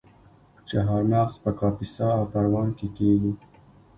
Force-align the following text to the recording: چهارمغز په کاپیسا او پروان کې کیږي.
چهارمغز 0.69 1.35
په 1.43 1.51
کاپیسا 1.59 2.07
او 2.17 2.23
پروان 2.33 2.67
کې 2.77 2.87
کیږي. 2.97 3.33